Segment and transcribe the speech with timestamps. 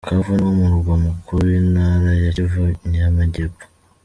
[0.03, 2.61] Bukavu niwo murwa mukuru w’Intara ya Kivu
[2.99, 3.63] y’Amajyepfo.